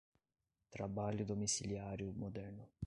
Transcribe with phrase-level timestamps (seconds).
[0.71, 2.67] trabalho domiciliário moderno